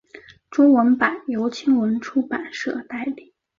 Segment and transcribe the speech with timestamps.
[0.49, 3.35] 中文版由青文出版社代理。